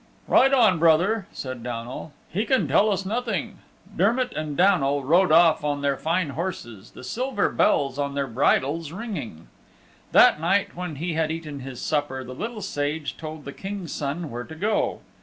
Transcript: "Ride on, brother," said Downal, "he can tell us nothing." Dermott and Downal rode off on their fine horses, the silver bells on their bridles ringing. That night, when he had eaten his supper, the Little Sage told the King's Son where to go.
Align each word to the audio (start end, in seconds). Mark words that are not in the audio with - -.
"Ride 0.27 0.51
on, 0.51 0.79
brother," 0.79 1.27
said 1.31 1.61
Downal, 1.61 2.11
"he 2.27 2.43
can 2.45 2.67
tell 2.67 2.89
us 2.91 3.05
nothing." 3.05 3.59
Dermott 3.95 4.33
and 4.35 4.57
Downal 4.57 5.03
rode 5.03 5.31
off 5.31 5.63
on 5.63 5.81
their 5.83 5.95
fine 5.95 6.29
horses, 6.29 6.89
the 6.93 7.03
silver 7.03 7.49
bells 7.49 7.99
on 7.99 8.15
their 8.15 8.25
bridles 8.25 8.91
ringing. 8.91 9.47
That 10.11 10.41
night, 10.41 10.75
when 10.75 10.95
he 10.95 11.13
had 11.13 11.29
eaten 11.31 11.59
his 11.59 11.79
supper, 11.79 12.23
the 12.23 12.33
Little 12.33 12.63
Sage 12.63 13.15
told 13.15 13.45
the 13.45 13.53
King's 13.53 13.91
Son 13.91 14.31
where 14.31 14.43
to 14.45 14.55
go. 14.55 15.01